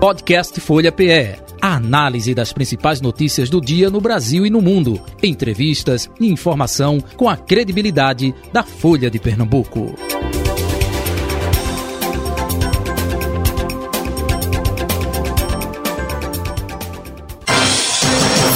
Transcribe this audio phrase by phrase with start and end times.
[0.00, 1.36] Podcast Folha PE.
[1.60, 4.98] A análise das principais notícias do dia no Brasil e no mundo.
[5.22, 9.94] Entrevistas e informação com a credibilidade da Folha de Pernambuco.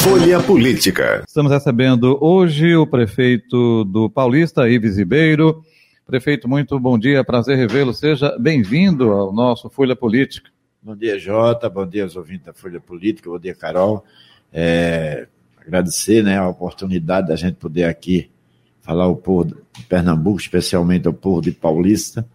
[0.03, 1.25] Folha Política.
[1.29, 5.63] Estamos recebendo hoje o prefeito do Paulista, Ives Ribeiro.
[6.07, 7.93] Prefeito, muito bom dia, prazer revê-lo.
[7.93, 10.54] Seja bem-vindo ao nosso Folha Política.
[10.85, 11.71] Bom dia, Jota.
[11.71, 13.31] Bom dia aos ouvintes da Folha Política.
[13.31, 14.05] Bom dia, Carol.
[14.53, 18.31] É, agradecer né, a oportunidade da gente poder aqui
[18.83, 22.29] falar ao povo de Pernambuco, especialmente ao povo de Paulista.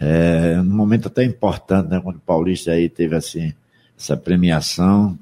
[0.00, 3.52] É, um momento até importante, né, quando o Paulista aí teve assim,
[3.98, 5.18] essa premiação,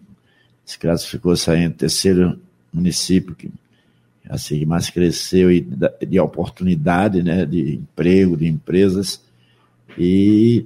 [0.65, 2.39] se classificou saindo terceiro
[2.73, 3.51] município que
[4.31, 5.67] assim mais cresceu e
[6.06, 9.20] de oportunidade, né, de emprego, de empresas
[9.98, 10.65] e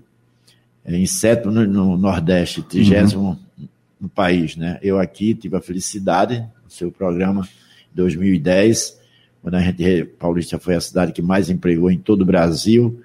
[0.86, 3.68] em sétimo no, no Nordeste, trigésimo uhum.
[4.00, 4.78] no país, né?
[4.82, 7.46] Eu aqui tive a felicidade, no seu programa
[7.92, 8.98] 2010,
[9.42, 13.02] quando a gente, Paulista foi a cidade que mais empregou em todo o Brasil.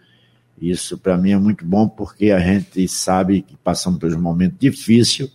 [0.62, 4.56] Isso para mim é muito bom porque a gente sabe que passamos por um momento
[4.60, 5.30] difícil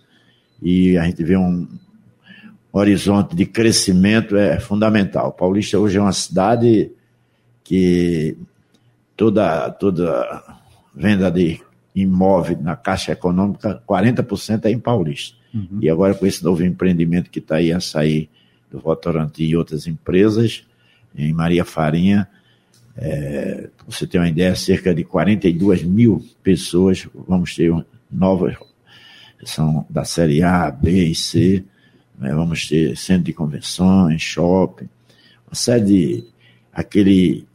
[0.61, 1.67] e a gente vê um
[2.71, 5.33] horizonte de crescimento é fundamental.
[5.33, 6.91] Paulista hoje é uma cidade
[7.63, 8.37] que
[9.15, 10.43] toda toda
[10.95, 11.59] venda de
[12.01, 15.35] imóvel na Caixa Econômica, 40% é em Paulista.
[15.53, 15.79] Uhum.
[15.81, 18.29] E agora com esse novo empreendimento que está aí a sair
[18.69, 20.63] do Votorantim e outras empresas,
[21.15, 22.27] em Maria Farinha,
[22.95, 27.73] é, você tem uma ideia, cerca de 42 mil pessoas, vamos ter
[28.11, 28.55] novas,
[29.43, 31.63] são da série A, B e C,
[32.17, 34.89] né, vamos ter centro de convenções, shopping,
[35.47, 36.23] uma série de,
[36.73, 37.47] aquele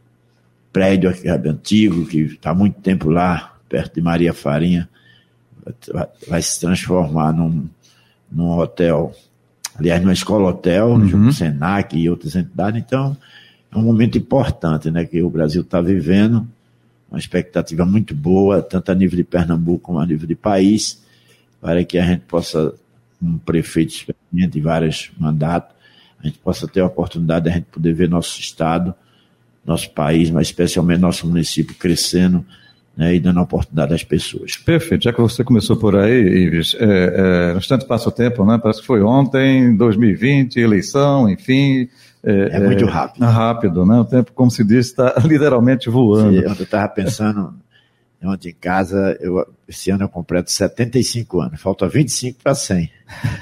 [0.72, 1.12] prédio
[1.46, 4.86] antigo que está há muito tempo lá, perto de Maria Farinha,
[6.28, 7.66] vai, se transformar num,
[8.30, 9.14] num hotel,
[9.74, 11.08] aliás, numa escola hotel, uhum.
[11.08, 12.82] junto com Senac e outras entidades.
[12.84, 13.16] Então,
[13.72, 16.46] é um momento importante né, que o Brasil está vivendo,
[17.10, 21.02] uma expectativa muito boa, tanto a nível de Pernambuco como a nível de país,
[21.58, 22.74] para que a gente possa,
[23.22, 25.74] um prefeito experiente de vários mandatos,
[26.22, 28.94] a gente possa ter a oportunidade de a gente poder ver nosso estado,
[29.64, 32.44] nosso país, mas especialmente nosso município crescendo,
[32.96, 34.56] né, e dando oportunidade às pessoas.
[34.56, 35.04] Perfeito.
[35.04, 38.58] Já que você começou por aí, Ives, é, é, no instante passa o tempo, né?
[38.62, 41.88] Parece que foi ontem, 2020, eleição, enfim.
[42.22, 43.24] É, é muito rápido.
[43.24, 43.98] É, rápido, né?
[43.98, 46.40] O tempo, como se diz, está literalmente voando.
[46.40, 47.54] Sim, eu estava pensando
[48.24, 52.90] Ontem em casa, eu, esse ano eu completo 75 anos, falta 25 para 100.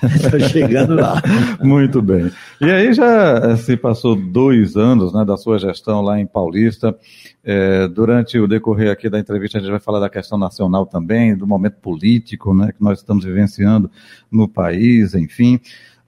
[0.02, 1.20] Estou chegando lá.
[1.62, 2.30] Muito bem.
[2.60, 6.96] E aí já se passou dois anos né, da sua gestão lá em Paulista.
[7.44, 11.36] É, durante o decorrer aqui da entrevista, a gente vai falar da questão nacional também,
[11.36, 13.90] do momento político né, que nós estamos vivenciando
[14.30, 15.60] no país, enfim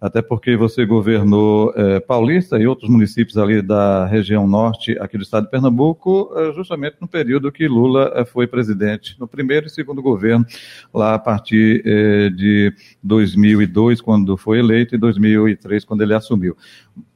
[0.02, 5.22] até porque você governou é, Paulista e outros municípios ali da região norte aqui do
[5.22, 9.70] estado de Pernambuco, é, justamente no período que Lula é, foi presidente, no primeiro e
[9.70, 10.44] segundo governo,
[10.92, 16.56] lá a partir é, de 2002, quando foi eleito, e 2003, quando ele assumiu.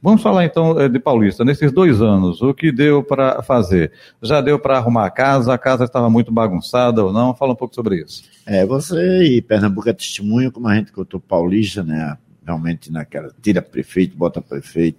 [0.01, 1.43] Vamos falar então de Paulista.
[1.43, 3.91] Nesses dois anos, o que deu para fazer?
[4.21, 5.53] Já deu para arrumar a casa?
[5.53, 7.35] A casa estava muito bagunçada ou não?
[7.35, 8.23] Fala um pouco sobre isso.
[8.45, 12.17] É, você e Pernambuco é testemunho, como a gente contou Paulista, né?
[12.47, 14.97] Realmente naquela, tira prefeito, bota prefeito,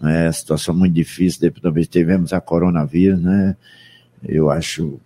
[0.00, 3.56] né, situação muito difícil, depois tivemos a coronavírus, né,
[4.26, 5.00] eu acho,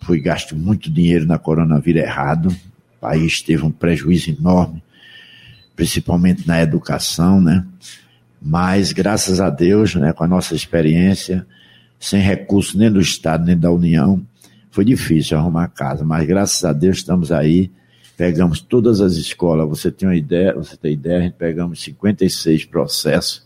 [0.00, 4.82] foi gasto muito dinheiro na coronavírus errado, o país teve um prejuízo enorme,
[5.76, 7.66] principalmente na educação, né,
[8.40, 11.46] mas graças a Deus, né, com a nossa experiência,
[12.00, 14.24] sem recurso nem do Estado nem da União,
[14.70, 17.70] foi difícil arrumar casa, mas graças a Deus estamos aí,
[18.22, 22.66] pegamos todas as escolas, você tem uma ideia, você tem ideia, a gente pegamos 56
[22.66, 23.44] processos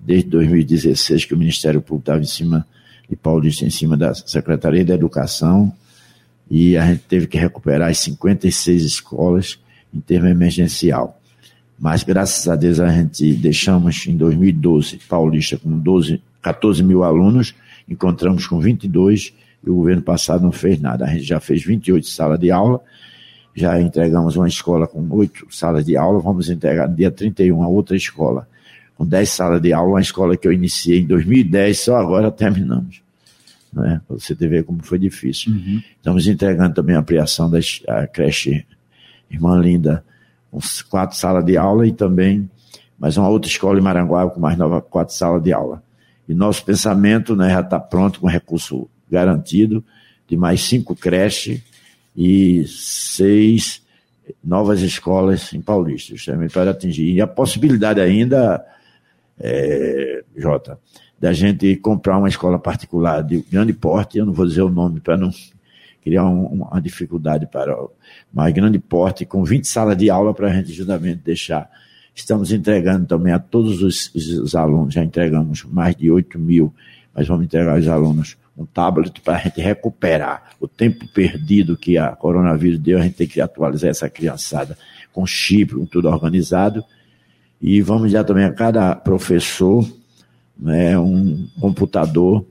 [0.00, 2.66] desde 2016 que o Ministério Público estava em cima
[3.06, 5.70] de Paulista, em cima da Secretaria da Educação,
[6.50, 9.58] e a gente teve que recuperar as 56 escolas
[9.92, 11.20] em termo emergencial.
[11.78, 17.54] Mas graças a Deus a gente deixamos em 2012 Paulista com 12, 14 mil alunos,
[17.86, 21.04] encontramos com 22 e o governo passado não fez nada.
[21.04, 22.82] A gente já fez 28 salas de aula
[23.54, 27.68] já entregamos uma escola com oito salas de aula, vamos entregar no dia 31 a
[27.68, 28.46] outra escola
[28.96, 33.02] com dez salas de aula, uma escola que eu iniciei em 2010, só agora terminamos.
[33.72, 34.00] Né?
[34.06, 35.52] Para você ver como foi difícil.
[35.52, 35.82] Uhum.
[35.96, 38.64] Estamos entregando também a ampliação da creche
[39.30, 40.04] Irmã Linda,
[40.50, 42.48] com quatro salas de aula e também
[42.96, 45.82] mais uma outra escola em Maranguá com mais nova quatro salas de aula.
[46.28, 49.84] E nosso pensamento né, já está pronto com recurso garantido
[50.28, 51.60] de mais cinco creches
[52.16, 53.82] e seis
[54.42, 57.12] novas escolas em Paulista, justamente para atingir.
[57.12, 58.64] E a possibilidade ainda,
[59.38, 60.78] é, Jota,
[61.18, 65.00] da gente comprar uma escola particular de grande porte, eu não vou dizer o nome
[65.00, 65.30] para não
[66.02, 67.76] criar um, uma dificuldade para
[68.32, 71.70] mais grande porte, com 20 salas de aula para a gente justamente deixar.
[72.14, 76.72] Estamos entregando também a todos os, os alunos, já entregamos mais de 8 mil,
[77.14, 81.98] mas vamos entregar aos alunos um tablet para a gente recuperar o tempo perdido que
[81.98, 84.78] a coronavírus deu, a gente tem que atualizar essa criançada
[85.12, 86.84] com chip, com tudo organizado.
[87.60, 89.88] E vamos dar também a cada professor
[90.56, 92.44] né, um computador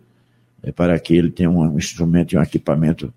[0.62, 3.14] é, para que ele tenha um instrumento e um equipamento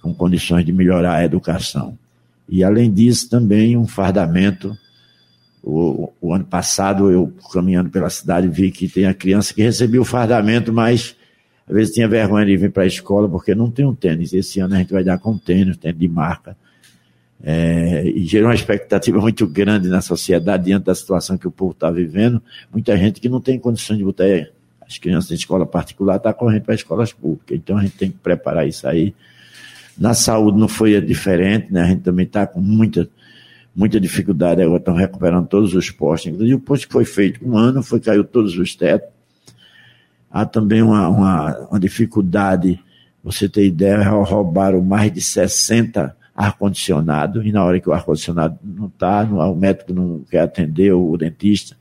[0.00, 1.98] com condições de melhorar a educação.
[2.48, 4.76] E, além disso, também um fardamento.
[5.62, 10.02] O, o ano passado, eu caminhando pela cidade, vi que tem a criança que recebeu
[10.02, 11.16] o fardamento, mas
[11.66, 14.32] às vezes tinha vergonha de vir para a escola porque não tem um tênis.
[14.32, 16.56] Esse ano a gente vai dar com tênis, tênis de marca.
[17.42, 21.72] É, e gerou uma expectativa muito grande na sociedade diante da situação que o povo
[21.72, 22.42] está vivendo.
[22.72, 24.24] Muita gente que não tem condições de botar
[24.86, 27.56] as crianças em escola particular, está correndo para escolas públicas.
[27.56, 29.14] Então a gente tem que preparar isso aí.
[29.96, 31.82] Na saúde não foi diferente, né?
[31.82, 33.08] A gente também está com muita,
[33.74, 36.32] muita dificuldade agora, estão recuperando todos os postos.
[36.32, 39.13] Inclusive o posto que foi feito um ano, foi caiu todos os tetos.
[40.34, 42.80] Há também uma, uma, uma dificuldade,
[43.22, 48.88] você ter ideia, roubaram mais de 60 ar-condicionado, e na hora que o ar-condicionado não
[48.88, 51.76] está, o médico não quer atender, o dentista.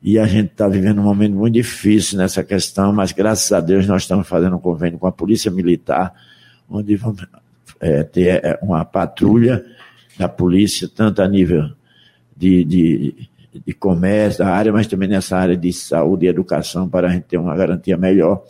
[0.00, 3.84] E a gente está vivendo um momento muito difícil nessa questão, mas graças a Deus
[3.88, 6.14] nós estamos fazendo um convênio com a Polícia Militar,
[6.70, 7.26] onde vamos
[7.80, 9.66] é, ter é, uma patrulha
[10.16, 11.68] da polícia, tanto a nível
[12.36, 13.28] de, de,
[13.64, 17.24] de comércio, da área, mas também nessa área de saúde e educação, para a gente
[17.24, 18.44] ter uma garantia melhor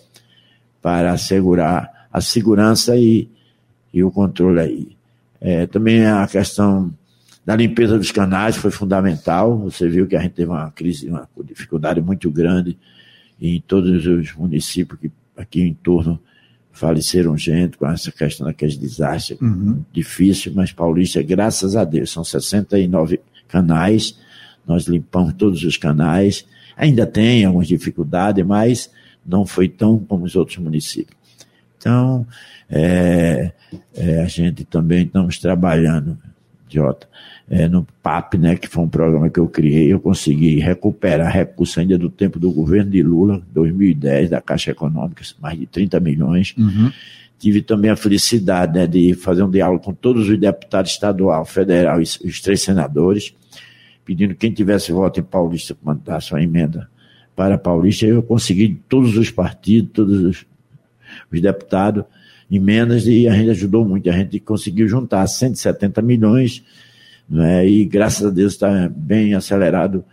[0.81, 3.29] para assegurar a segurança e,
[3.93, 4.97] e o controle aí.
[5.41, 6.93] É, também a questão
[7.44, 9.58] da limpeza dos canais foi fundamental.
[9.58, 12.76] Você viu que a gente teve uma crise, uma dificuldade muito grande
[13.41, 16.19] em todos os municípios que aqui em torno
[16.73, 19.82] faleceram gente com essa questão daqueles desastres uhum.
[19.93, 24.19] difícil, mas Paulista, graças a Deus, são 69 canais,
[24.66, 26.44] nós limpamos todos os canais,
[26.76, 28.90] ainda tem algumas dificuldades, mas
[29.24, 31.16] não foi tão como os outros municípios.
[31.78, 32.26] Então,
[32.68, 33.52] é,
[33.94, 36.18] é, a gente também estamos trabalhando,
[36.68, 37.08] Jota,
[37.48, 41.78] é, no PAP, né, que foi um programa que eu criei, eu consegui recuperar recursos
[41.78, 46.54] ainda do tempo do governo de Lula, 2010, da Caixa Econômica, mais de 30 milhões.
[46.58, 46.90] Uhum.
[47.38, 52.00] Tive também a felicidade né, de fazer um diálogo com todos os deputados estadual, federal
[52.00, 53.32] e os três senadores,
[54.06, 56.88] pedindo quem tivesse voto em Paulista mandar sua emenda
[57.35, 58.06] para Paulista.
[58.06, 60.47] Eu consegui todos os partidos, todos os,
[61.31, 62.05] os deputados,
[62.50, 64.08] emendas e a gente ajudou muito.
[64.08, 66.64] A gente conseguiu juntar 170 milhões
[67.29, 70.05] né, e graças a Deus está bem acelerado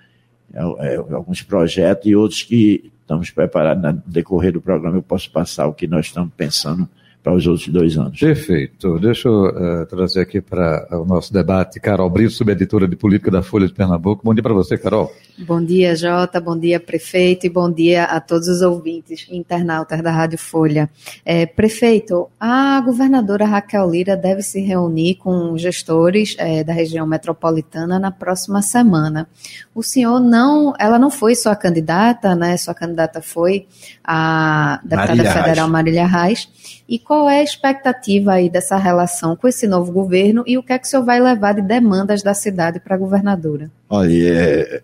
[0.51, 4.97] é, é, alguns projetos e outros que estamos preparados no decorrer do programa.
[4.97, 6.89] Eu posso passar o que nós estamos pensando
[7.23, 8.19] para os outros dois anos.
[8.19, 8.99] Perfeito.
[8.99, 13.41] Deixa eu uh, trazer aqui para o nosso debate Carol Brito, subeditora de política da
[13.41, 14.21] Folha de Pernambuco.
[14.25, 15.09] Bom dia para você, Carol.
[15.37, 16.41] Bom dia, Jota.
[16.41, 17.45] Bom dia, prefeito.
[17.45, 20.89] E bom dia a todos os ouvintes internautas da Rádio Folha.
[21.23, 27.97] É, prefeito, a governadora Raquel Lira deve se reunir com gestores é, da região metropolitana
[27.97, 29.29] na próxima semana.
[29.73, 32.57] O senhor não, ela não foi sua candidata, né?
[32.57, 33.65] Sua candidata foi
[34.03, 35.71] a deputada Marília federal Reis.
[35.71, 36.62] Marília Reis.
[36.87, 40.73] E qual é a expectativa aí dessa relação com esse novo governo e o que
[40.73, 43.71] é que o senhor vai levar de demandas da cidade para a governadora?
[43.89, 44.81] Olha, é,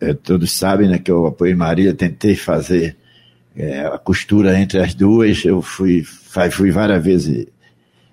[0.00, 2.96] é, todos sabem né, que eu apoiei Maria, tentei fazer
[3.56, 7.46] é, a costura entre as duas, eu fui, fui várias vezes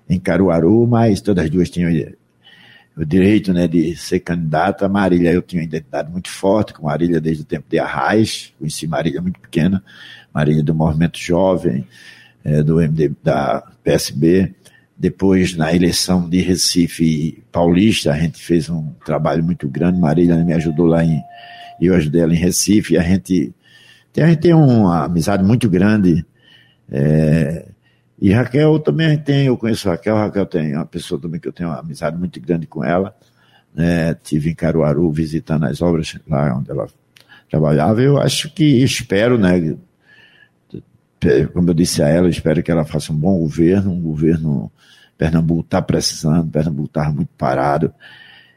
[0.08, 1.90] em Caruaru, mas todas as duas tinham
[2.96, 4.88] o direito né, de ser candidata.
[4.88, 8.86] Marília, eu tinha uma identidade muito forte com Marília desde o tempo de Arraes, conheci
[8.86, 9.84] Marília muito pequena,
[10.32, 11.86] Marília do Movimento Jovem,
[12.44, 14.54] é, do MD, da PSB.
[14.98, 20.00] Depois, na eleição de Recife Paulista, a gente fez um trabalho muito grande.
[20.00, 21.20] Marília me ajudou lá em.
[21.80, 22.94] Eu ajudei ela em Recife.
[22.94, 23.54] E a gente,
[24.16, 26.24] a gente tem uma amizade muito grande.
[26.90, 27.66] É,
[28.20, 31.68] e Raquel também tem, eu conheço Raquel, Raquel tem uma pessoa também que eu tenho
[31.68, 33.14] uma amizade muito grande com ela.
[33.74, 36.86] Né, tive em Caruaru visitando as obras lá onde ela
[37.50, 38.00] trabalhava.
[38.00, 39.76] Eu acho que espero, né,
[41.52, 44.70] como eu disse a ela, espero que ela faça um bom governo, um governo.
[45.18, 47.92] Pernambuco está precisando, Pernambuco estava muito parado.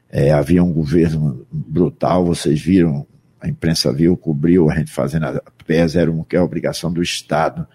[0.10, 3.08] É, havia um governo brutal, vocês viram,
[3.40, 7.66] a imprensa viu, cobriu a gente fazendo a PE01, que é a obrigação do Estado,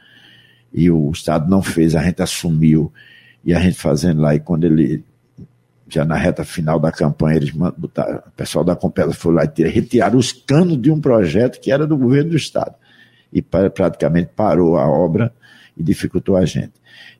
[0.72, 2.92] e o Estado não fez, a gente assumiu,
[3.44, 5.04] e a gente fazendo lá, e quando ele
[5.88, 9.62] já na reta final da campanha, eles botaram, o pessoal da Compesa foi lá e
[9.64, 12.74] retiraram os canos de um projeto que era do governo do Estado.
[13.34, 15.34] E praticamente parou a obra
[15.76, 16.72] e dificultou a gente.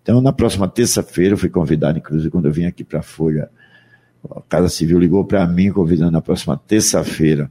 [0.03, 3.51] Então, na próxima terça-feira, eu fui convidado, inclusive, quando eu vim aqui para a Folha,
[4.31, 7.51] a Casa Civil ligou para mim, convidando na próxima terça-feira.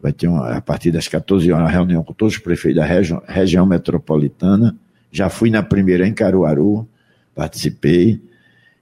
[0.00, 3.22] Vai ter, uma, a partir das 14 horas, uma reunião com todos os prefeitos da
[3.26, 4.76] região, metropolitana.
[5.10, 6.88] Já fui na primeira em Caruaru,
[7.34, 8.20] participei.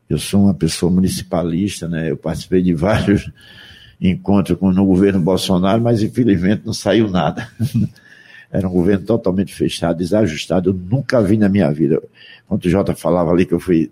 [0.08, 2.10] Eu sou uma pessoa municipalista, né?
[2.10, 3.30] Eu participei de vários
[4.00, 7.48] encontros com, no governo Bolsonaro, mas infelizmente não saiu nada.
[8.52, 10.70] Era um governo totalmente fechado, desajustado.
[10.70, 12.02] Eu nunca vi na minha vida.
[12.48, 13.90] Quando o Jota falava ali que eu fui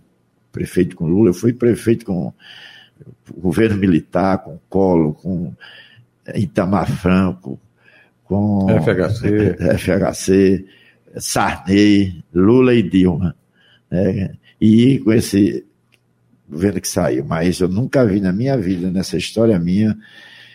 [0.50, 2.32] prefeito com Lula, eu fui prefeito com
[3.30, 5.52] o governo militar, com Colo, com
[6.34, 7.58] Itamar Franco,
[8.24, 10.64] com FHC, FHC
[11.16, 13.36] Sarney, Lula e Dilma.
[13.90, 14.34] Né?
[14.60, 15.64] E com esse
[16.48, 17.24] governo que saiu.
[17.24, 19.96] Mas eu nunca vi na minha vida, nessa história minha,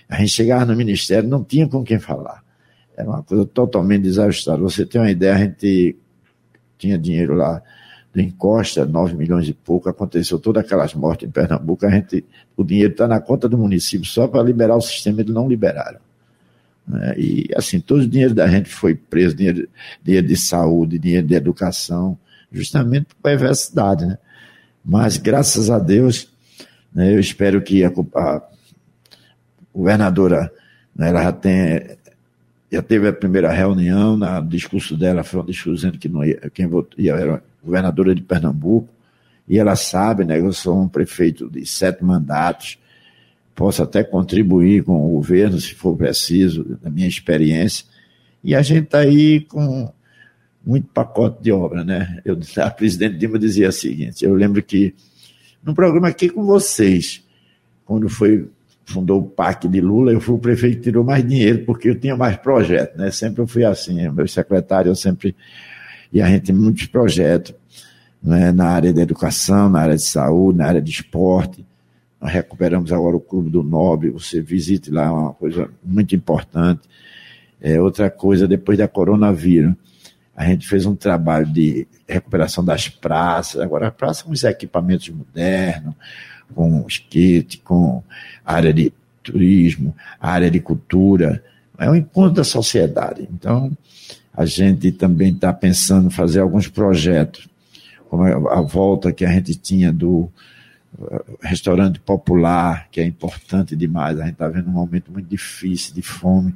[0.09, 2.43] a gente chegava no ministério, não tinha com quem falar.
[2.95, 4.61] Era uma coisa totalmente desajustada.
[4.61, 5.95] Você tem uma ideia, a gente
[6.77, 7.61] tinha dinheiro lá
[8.13, 12.23] do Encosta, 9 milhões e pouco, aconteceu todas aquelas mortes em Pernambuco, a gente,
[12.55, 15.99] o dinheiro está na conta do município só para liberar o sistema, eles não liberaram.
[16.87, 17.15] Né?
[17.17, 19.67] E assim, todo o dinheiro da gente foi preso, dinheiro,
[20.03, 22.17] dinheiro de saúde, dinheiro de educação,
[22.51, 24.17] justamente por perversidade, né?
[24.85, 26.29] Mas graças a Deus,
[26.93, 28.41] né, eu espero que a, a
[29.73, 30.51] governadora
[30.95, 31.97] né, ela já tenha
[32.73, 36.49] já teve a primeira reunião, na discurso dela foi um discurso dizendo que não ia,
[36.51, 38.89] quem ia, era governadora de Pernambuco,
[39.47, 42.79] e ela sabe, né, eu sou um prefeito de sete mandatos,
[43.53, 47.85] posso até contribuir com o governo, se for preciso, da minha experiência,
[48.43, 49.93] e a gente está aí com
[50.65, 52.21] muito pacote de obra, né?
[52.25, 54.95] Eu, a presidente Dilma dizia o seguinte, eu lembro que
[55.63, 57.23] no programa aqui com vocês,
[57.85, 58.49] quando foi
[58.85, 61.99] fundou o PAC de Lula, eu fui o prefeito que tirou mais dinheiro, porque eu
[61.99, 63.11] tinha mais projetos, né?
[63.11, 65.35] Sempre eu fui assim, meu secretário, eu sempre.
[66.11, 67.55] E a gente tem muitos projetos
[68.21, 68.51] né?
[68.51, 71.65] na área da educação, na área de saúde, na área de esporte.
[72.21, 76.81] Nós recuperamos agora o Clube do Nobre, você visite lá, é uma coisa muito importante.
[77.61, 79.73] É, outra coisa, depois da coronavírus,
[80.35, 85.09] a gente fez um trabalho de recuperação das praças, agora as praças com os equipamentos
[85.09, 85.93] modernos,
[86.53, 88.01] com skate, com
[88.45, 91.43] área de turismo, área de cultura.
[91.77, 93.27] É um encontro da sociedade.
[93.31, 93.71] Então,
[94.35, 97.47] a gente também está pensando em fazer alguns projetos,
[98.09, 100.29] como a volta que a gente tinha do
[100.97, 104.19] uh, restaurante popular, que é importante demais.
[104.19, 106.53] A gente está vendo um momento muito difícil de fome,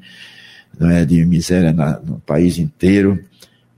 [0.79, 3.23] não é, de miséria na, no país inteiro.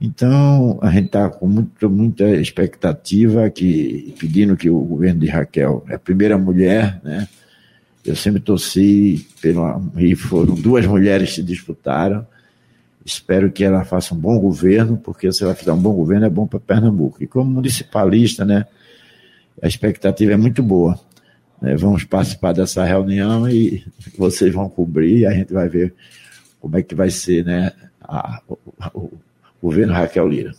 [0.00, 5.84] Então, a gente está com muito, muita expectativa, que, pedindo que o governo de Raquel,
[5.88, 7.28] é a primeira mulher, né?
[8.04, 12.26] Eu sempre torci pela, e foram duas mulheres que disputaram.
[13.04, 16.30] Espero que ela faça um bom governo, porque se ela fizer um bom governo é
[16.30, 17.22] bom para Pernambuco.
[17.22, 18.64] E como municipalista, né,
[19.62, 20.98] a expectativa é muito boa.
[21.60, 21.76] Né?
[21.76, 23.84] Vamos participar dessa reunião e
[24.16, 25.94] vocês vão cobrir e a gente vai ver
[26.58, 28.40] como é que vai ser, né, a,
[29.62, 30.52] governo Raquel Lira.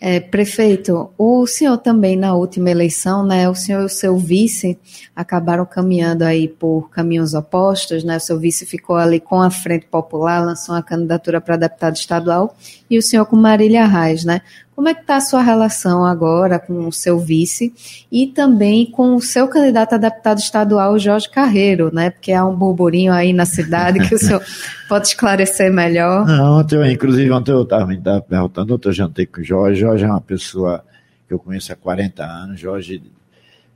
[0.00, 4.78] É, prefeito, o senhor também na última eleição, né, o senhor e o seu vice
[5.14, 9.86] acabaram caminhando aí por caminhos opostos, né, o seu vice ficou ali com a Frente
[9.86, 12.56] Popular, lançou uma candidatura para deputado estadual,
[12.88, 14.40] e o senhor com Marília Reis, né.
[14.74, 17.74] Como é que está a sua relação agora com o seu vice
[18.10, 22.10] e também com o seu candidato a deputado estadual, Jorge Carreiro, né?
[22.10, 24.42] Porque há um burburinho aí na cidade que o senhor
[24.88, 26.26] pode esclarecer melhor.
[26.26, 29.80] Não, ontem, inclusive, ontem eu estava me perguntando, ontem eu jantei com o Jorge.
[29.80, 30.82] Jorge é uma pessoa
[31.28, 32.58] que eu conheço há 40 anos.
[32.58, 33.02] Jorge,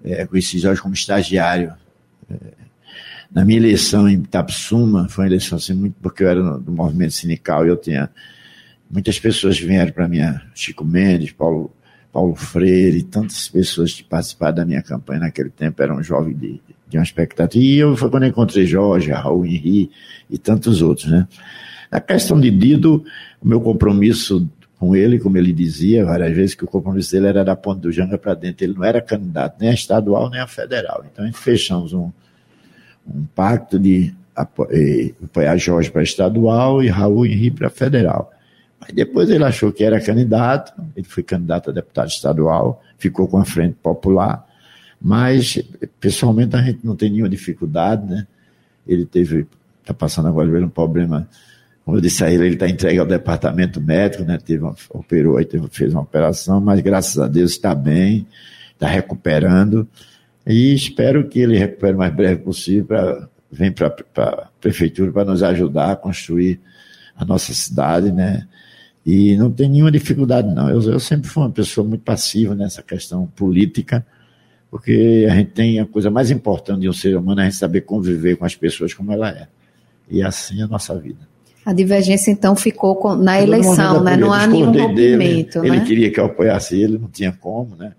[0.03, 1.75] é, conheci Jorge como estagiário.
[2.31, 2.35] É,
[3.31, 7.13] na minha eleição em Tapsuma, foi uma eleição assim, muito porque eu era do movimento
[7.13, 8.09] sindical e eu tinha
[8.91, 10.21] Muitas pessoas vieram para mim,
[10.55, 11.73] Chico Mendes, Paulo,
[12.13, 16.97] Paulo Freire, tantas pessoas que participaram da minha campanha naquele tempo eram jovens de, de
[16.97, 17.93] uma expectativa.
[17.93, 19.91] E foi quando encontrei Jorge, Raul Henri
[20.31, 21.27] e tantos outros, né?
[21.91, 23.05] Na questão de Dido,
[23.41, 24.49] o meu compromisso
[24.79, 27.91] com ele, como ele dizia várias vezes, que o compromisso dele era da Ponte do
[27.91, 28.65] Janga para dentro.
[28.65, 31.05] Ele não era candidato nem a estadual nem a federal.
[31.11, 32.11] Então a gente fechamos um,
[33.07, 34.15] um pacto de
[34.71, 38.34] eh, apoiar Jorge para estadual e Raul Henri para federal.
[38.87, 43.39] Aí depois ele achou que era candidato, ele foi candidato a deputado estadual, ficou com
[43.39, 44.47] a Frente Popular,
[45.01, 45.63] mas
[45.99, 48.27] pessoalmente a gente não tem nenhuma dificuldade, né?
[48.87, 49.47] Ele teve,
[49.81, 51.27] está passando agora um problema,
[51.85, 54.39] como eu disse a ele, ele está entregue ao departamento médico, né?
[54.39, 58.27] Teve uma, operou, teve, fez uma operação, mas graças a Deus está bem,
[58.73, 59.89] está recuperando.
[60.47, 65.25] E espero que ele recupere o mais breve possível para vir para a prefeitura para
[65.25, 66.61] nos ajudar a construir
[67.17, 68.47] a nossa cidade, né?
[69.05, 70.71] E não tem nenhuma dificuldade, não.
[70.71, 74.05] Eu, eu sempre fui uma pessoa muito passiva nessa questão política,
[74.71, 77.59] porque a gente tem a coisa mais importante de um ser humano é a gente
[77.59, 79.47] saber conviver com as pessoas como ela é.
[80.09, 81.29] E assim é a nossa vida.
[81.65, 84.17] A divergência, então, ficou na eleição, né?
[84.17, 84.95] Não há nenhum rompimento.
[84.95, 85.71] Dele.
[85.71, 85.77] Né?
[85.77, 87.95] Ele queria que eu apoiasse ele, não tinha como, né?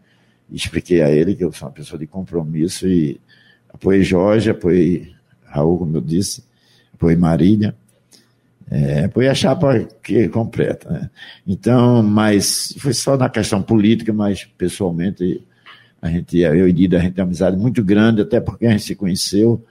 [0.52, 3.20] Expliquei a ele que eu sou uma pessoa de compromisso e
[3.74, 6.44] apoiei Jorge, apoiei Raul, como eu disse,
[6.94, 7.76] apoiei Marília,
[8.70, 11.10] é, apoiei a chapa que completa, né?
[11.46, 15.46] Então, mas foi só na questão política, mas pessoalmente
[16.02, 18.72] a gente, eu e Dida, a gente tem uma amizade muito grande, até porque a
[18.72, 19.64] gente se conheceu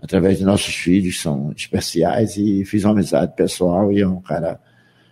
[0.00, 4.58] através de nossos filhos, são especiais, e fiz uma amizade pessoal e é um cara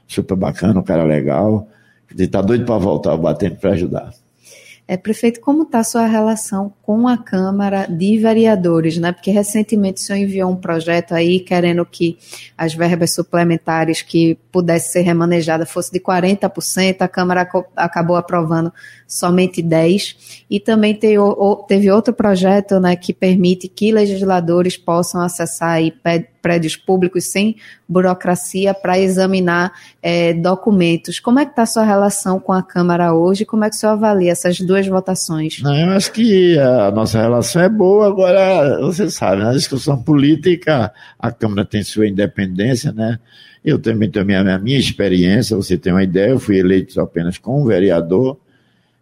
[0.06, 1.68] super bacana, um cara legal.
[2.10, 4.12] Ele está doido para voltar, batendo para ajudar.
[4.92, 9.12] É, prefeito, como está a sua relação com a Câmara de Vereadores, né?
[9.12, 12.18] Porque recentemente o senhor enviou um projeto aí querendo que
[12.58, 18.72] as verbas suplementares que pudesse ser remanejada fosse de 40%, a Câmara acabou aprovando
[19.06, 20.16] somente 10%,
[20.50, 25.92] e também teve outro projeto né, que permite que legisladores possam acessar aí
[26.40, 27.56] prédios públicos sem
[27.88, 31.20] burocracia para examinar é, documentos.
[31.20, 33.44] Como é que está a sua relação com a Câmara hoje?
[33.44, 35.60] Como é que o senhor avalia essas duas votações?
[35.62, 40.92] Não, eu acho que a nossa relação é boa, agora você sabe, na discussão política
[41.18, 43.18] a Câmara tem sua independência, né?
[43.64, 47.36] Eu também tenho a minha, minha experiência, você tem uma ideia, eu fui eleito apenas
[47.36, 48.38] como vereador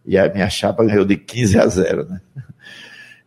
[0.04, 2.20] e a minha chapa ganhou de 15 a 0, né?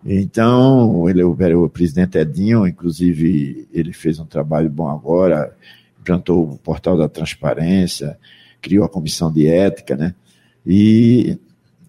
[0.05, 1.31] Então, ele, o,
[1.63, 5.55] o presidente Edinho, inclusive, ele fez um trabalho bom agora,
[5.99, 8.17] implantou o portal da transparência,
[8.61, 10.15] criou a comissão de ética, né?
[10.65, 11.37] E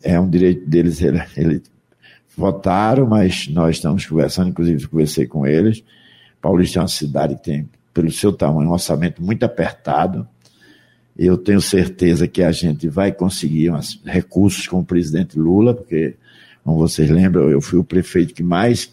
[0.02, 1.62] é um direito deles, ele, ele
[2.36, 5.82] votaram, mas nós estamos conversando, inclusive conversei com eles.
[6.40, 10.26] Paulista é uma cidade que tem, pelo seu tamanho, um orçamento muito apertado.
[11.16, 16.16] Eu tenho certeza que a gente vai conseguir umas recursos com o presidente Lula, porque
[16.64, 18.92] como vocês lembram, eu fui o prefeito que mais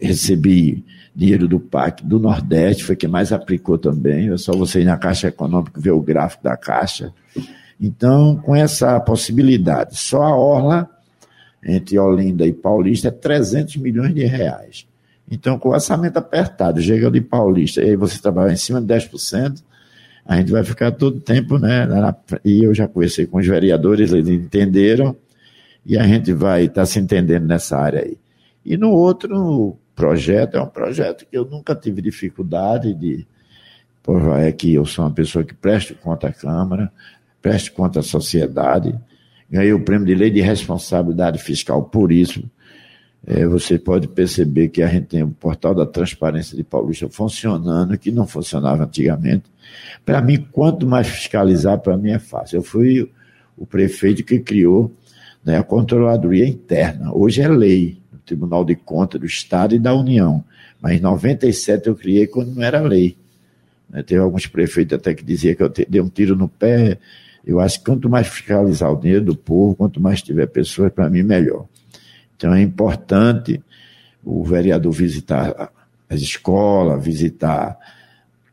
[0.00, 4.30] recebi dinheiro do PAC do Nordeste, foi quem mais aplicou também.
[4.30, 7.12] É só você ir na Caixa Econômica ver o gráfico da Caixa.
[7.80, 10.90] Então, com essa possibilidade, só a Orla,
[11.64, 14.86] entre Olinda e Paulista, é 300 milhões de reais.
[15.30, 18.86] Então, com o orçamento apertado, chega de Paulista, e aí você trabalha em cima de
[18.86, 19.62] 10%,
[20.24, 21.86] a gente vai ficar todo tempo, né?
[22.44, 25.16] e eu já conversei com os vereadores, eles entenderam,
[25.86, 28.18] e a gente vai estar tá se entendendo nessa área aí.
[28.64, 33.24] E no outro projeto, é um projeto que eu nunca tive dificuldade de
[34.02, 36.92] provar, é que eu sou uma pessoa que presta conta à Câmara,
[37.40, 38.98] preste conta à sociedade,
[39.48, 42.42] ganhei o prêmio de lei de responsabilidade fiscal por isso.
[43.24, 47.96] É, você pode perceber que a gente tem o portal da transparência de Paulista funcionando,
[47.96, 49.44] que não funcionava antigamente.
[50.04, 52.58] Para mim, quanto mais fiscalizar, para mim é fácil.
[52.58, 53.10] Eu fui
[53.56, 54.92] o prefeito que criou
[55.46, 57.12] né, a controladoria interna.
[57.14, 60.44] Hoje é lei, no Tribunal de Contas do Estado e da União.
[60.80, 63.16] Mas em 97 eu criei quando não era lei.
[63.88, 66.98] Né, teve alguns prefeitos até que diziam que eu dei um tiro no pé.
[67.46, 71.08] Eu acho que quanto mais fiscalizar o dinheiro do povo, quanto mais tiver pessoas, para
[71.08, 71.66] mim, melhor.
[72.36, 73.62] Então é importante
[74.24, 75.70] o vereador visitar
[76.10, 77.78] as escolas, visitar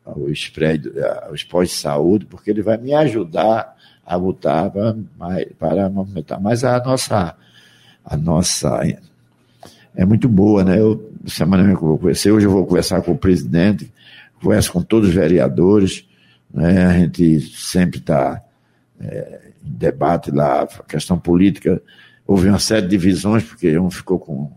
[0.05, 0.93] os prédios,
[1.31, 4.95] os pós-saúde, porque ele vai me ajudar a lutar para,
[5.57, 6.39] para aumentar.
[6.39, 7.35] Mas a nossa,
[8.03, 8.81] a nossa
[9.95, 10.79] é muito boa, né?
[10.79, 13.91] Eu, semana que eu vou conhecer, hoje eu vou conversar com o presidente,
[14.41, 16.05] converso com todos os vereadores,
[16.53, 16.85] né?
[16.85, 18.41] A gente sempre está
[18.99, 21.81] é, em debate lá, a questão política.
[22.25, 24.51] Houve uma série de divisões, porque um ficou com.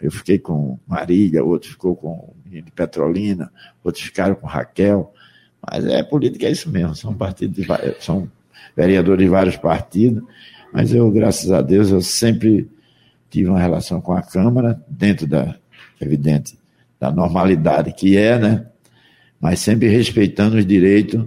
[0.00, 3.52] Eu fiquei com Marília, outro ficou com de Petrolina,
[3.84, 5.12] outros ficaram com Raquel.
[5.64, 7.66] Mas é política, é isso mesmo, são partidos de,
[8.00, 8.28] são
[8.76, 10.22] vereador de vários partidos,
[10.72, 12.68] mas eu, graças a Deus, eu sempre
[13.28, 15.54] tive uma relação com a Câmara, dentro da,
[16.00, 16.58] evidente,
[16.98, 18.66] da normalidade que é, né?
[19.40, 21.24] Mas sempre respeitando os direitos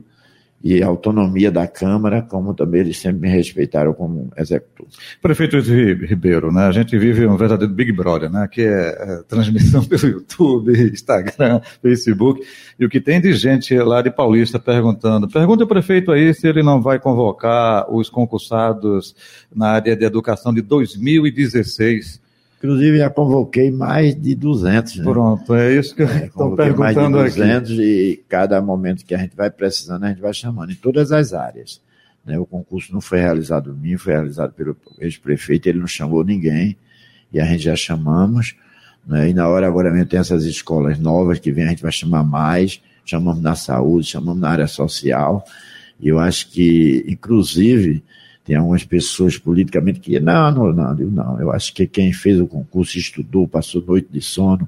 [0.64, 4.88] e a autonomia da Câmara, como também eles sempre me respeitaram como executor.
[5.22, 9.84] Prefeito Ribeiro, né, a gente vive um verdadeiro Big Brother, né, que é, é transmissão
[9.86, 12.42] pelo YouTube, Instagram, Facebook,
[12.80, 16.48] e o que tem de gente lá de Paulista perguntando, pergunta o prefeito aí se
[16.48, 19.14] ele não vai convocar os concursados
[19.54, 22.23] na área de educação de 2016
[22.64, 24.96] Inclusive, já convoquei mais de 200.
[24.96, 25.04] Né?
[25.04, 27.82] Pronto, é isso que eu é, estou perguntando mais de 200 aqui.
[27.82, 31.34] E cada momento que a gente vai precisando, a gente vai chamando em todas as
[31.34, 31.82] áreas.
[32.26, 32.40] Né?
[32.40, 36.78] O concurso não foi realizado por mim, foi realizado pelo ex-prefeito, ele não chamou ninguém.
[37.34, 38.56] e a gente já chamamos,
[39.06, 39.30] né?
[39.30, 42.24] e na hora agora mesmo tem essas escolas novas que vem, a gente vai chamar
[42.24, 45.44] mais, chamamos na saúde, chamamos na área social,
[46.00, 48.02] e eu acho que, inclusive,
[48.44, 52.40] tem algumas pessoas politicamente que, não, não, não, eu não, eu acho que quem fez
[52.40, 54.68] o concurso estudou, passou noite de sono,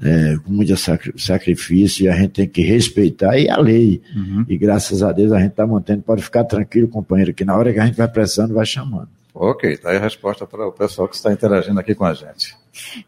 [0.00, 0.74] é, com muito
[1.16, 4.00] sacrifício, e a gente tem que respeitar e a lei.
[4.14, 4.44] Uhum.
[4.48, 7.72] E graças a Deus a gente está mantendo, pode ficar tranquilo, companheiro, que na hora
[7.72, 9.08] que a gente vai precisando, vai chamando.
[9.34, 12.54] Ok, está aí a resposta para o pessoal que está interagindo aqui com a gente.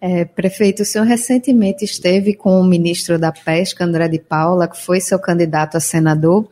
[0.00, 4.80] É, prefeito, o senhor recentemente esteve com o ministro da Pesca, André de Paula, que
[4.80, 6.48] foi seu candidato a senador,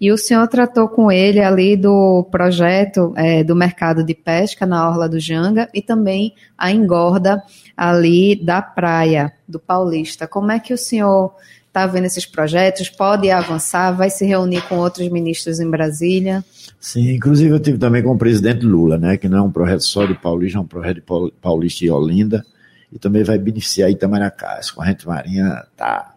[0.00, 4.88] e o senhor tratou com ele ali do projeto é, do mercado de pesca na
[4.88, 7.42] Orla do Janga e também a engorda
[7.76, 10.26] ali da praia do Paulista.
[10.26, 11.34] Como é que o senhor
[11.76, 12.88] está vendo esses projetos?
[12.88, 13.92] Pode avançar?
[13.92, 16.42] Vai se reunir com outros ministros em Brasília?
[16.80, 19.80] Sim, inclusive eu tive também com o presidente Lula, né, que não é um projeto
[19.80, 22.44] só de Paulista, é um projeto de Paulista e Olinda,
[22.90, 24.58] e também vai beneficiar Itamaracá.
[24.58, 26.14] A corrente marinha está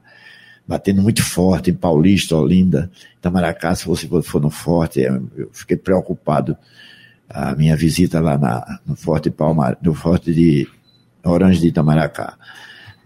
[0.66, 6.56] batendo muito forte em Paulista, Olinda, Itamaracá, se você for no Forte, eu fiquei preocupado
[7.28, 10.68] a minha visita lá na, no Forte Palma, no Forte de
[11.24, 12.38] Orange de Itamaracá.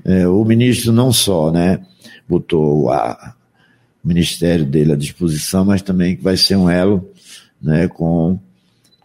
[0.06, 1.80] É, o ministro não só, né,
[2.28, 3.36] botou a,
[4.04, 7.10] o ministério dele à disposição, mas também que vai ser um elo
[7.62, 8.40] né, com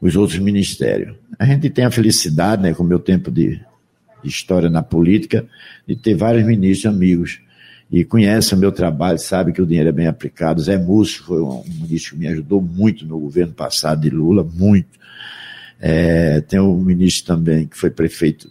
[0.01, 1.17] os outros ministérios.
[1.39, 3.61] A gente tem a felicidade, né, com o meu tempo de,
[4.25, 5.47] história na política,
[5.87, 7.41] de ter vários ministros amigos
[7.91, 10.61] e conhece o meu trabalho, sabe que o dinheiro é bem aplicado.
[10.61, 14.99] Zé Múcio foi um, ministro que me ajudou muito no governo passado de Lula, muito.
[15.81, 18.51] É, tem um ministro também que foi prefeito,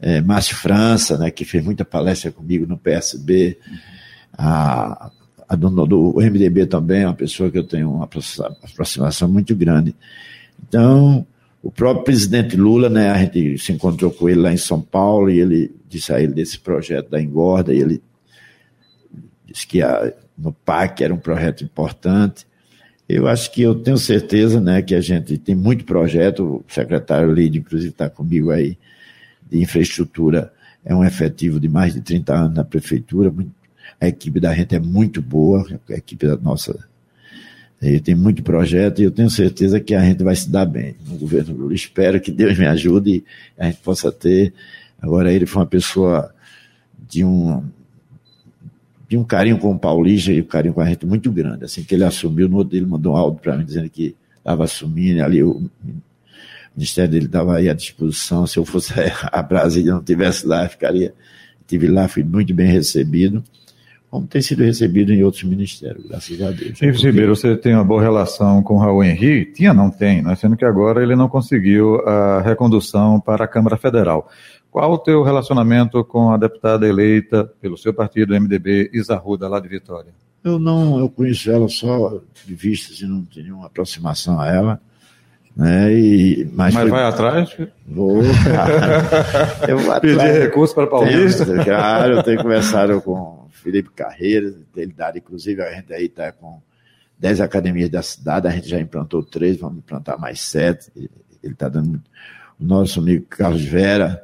[0.00, 3.58] é, Márcio França, né, que fez muita palestra comigo no PSB.
[4.36, 5.10] A,
[5.48, 9.94] a dona do MDB também é uma pessoa que eu tenho uma aproximação muito grande.
[10.66, 11.26] Então,
[11.62, 15.30] o próprio presidente Lula, né, a gente se encontrou com ele lá em São Paulo
[15.30, 18.02] e ele disse a ele desse projeto da engorda e ele
[19.46, 22.46] disse que a, no PAC era um projeto importante.
[23.08, 27.32] Eu acho que eu tenho certeza né, que a gente tem muito projeto, o secretário
[27.32, 28.76] Lídio, inclusive, está comigo aí,
[29.54, 30.52] de infraestrutura,
[30.84, 33.32] é um efetivo de mais de 30 anos na prefeitura,
[34.00, 36.76] a equipe da gente é muito boa, a equipe da nossa.
[38.02, 41.16] Tem muito projeto e eu tenho certeza que a gente vai se dar bem no
[41.18, 41.74] governo Lula.
[41.74, 43.24] Espero que Deus me ajude e
[43.58, 44.54] a gente possa ter.
[45.00, 46.34] Agora, ele foi uma pessoa
[47.10, 47.62] de um,
[49.06, 51.64] de um carinho com o Paulista e um carinho com a gente muito grande.
[51.64, 54.64] Assim que ele assumiu, no outro ele mandou um áudio para mim dizendo que estava
[54.64, 55.42] assumindo, ali
[56.76, 58.46] Ministério dele estava aí à disposição.
[58.46, 58.92] Se eu fosse
[59.30, 61.14] a Brasília não tivesse lá, ficaria.
[61.60, 63.42] Estive lá, fui muito bem recebido
[64.14, 66.80] como tem sido recebido em outros ministérios, graças a Deus.
[66.80, 69.54] Ives Ribeiro, você tem uma boa relação com o Raul Henrique?
[69.54, 70.36] Tinha, não tem, né?
[70.36, 74.30] sendo que agora ele não conseguiu a recondução para a Câmara Federal.
[74.70, 79.66] Qual o teu relacionamento com a deputada eleita pelo seu partido, MDB, Isarruda, lá de
[79.66, 80.14] Vitória?
[80.44, 84.80] Eu não, eu conheço ela só de vista, assim, não tenho nenhuma aproximação a ela.
[85.56, 85.94] Né?
[85.94, 86.90] E, mas, mas foi...
[86.90, 87.56] vai atrás?
[87.86, 89.02] Vou, cara.
[89.68, 90.16] eu vou atrás.
[90.16, 91.46] Pedir recurso para Paulista?
[91.46, 96.32] Tenho, cara, eu tenho conversado com Felipe Carreira, ele dá, inclusive a gente aí está
[96.32, 96.60] com
[97.18, 100.90] 10 academias da cidade, a gente já implantou três, vamos implantar mais sete.
[101.42, 102.02] Ele está dando.
[102.60, 104.22] O nosso amigo Carlos Vera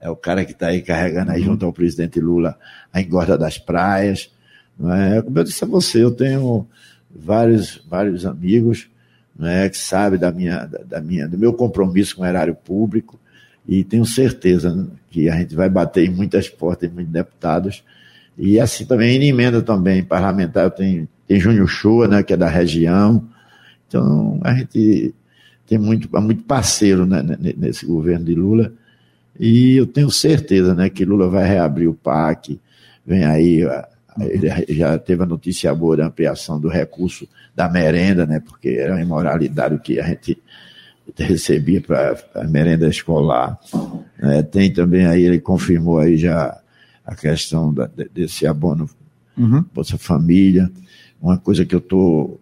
[0.00, 2.58] é o cara que está aí carregando aí junto ao presidente Lula
[2.92, 4.30] a engorda das praias.
[4.78, 5.20] Não é?
[5.22, 6.66] Como eu disse a você, eu tenho
[7.14, 8.88] vários, vários amigos
[9.42, 13.18] né, que sabe da minha, da minha, do meu compromisso com o erário público
[13.66, 17.82] e tenho certeza que a gente vai bater em muitas portas, em muitos deputados.
[18.38, 22.48] E assim também em emenda também parlamentar, tem, tem Júnior Shoa, né, que é da
[22.48, 23.24] região.
[23.88, 25.12] Então a gente
[25.66, 27.20] tem muito, muito parceiro né,
[27.56, 28.72] nesse governo de Lula.
[29.40, 32.60] E eu tenho certeza né, que Lula vai reabrir o PAC,
[33.04, 33.64] vem aí
[34.68, 38.40] já teve a notícia boa da ampliação do recurso da merenda, né?
[38.40, 40.38] Porque era uma imoralidade que a gente
[41.16, 43.58] recebia para a merenda escolar.
[44.18, 46.58] É, tem também aí, ele confirmou aí já
[47.04, 48.88] a questão da, desse abono
[49.36, 49.64] uhum.
[49.74, 50.70] Bolsa Família.
[51.20, 52.40] Uma coisa que eu estou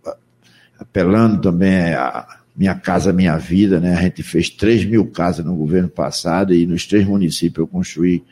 [0.79, 3.97] apelando também é a Minha Casa Minha Vida, né?
[3.97, 8.23] A gente fez 3 mil casas no governo passado e nos três municípios eu construí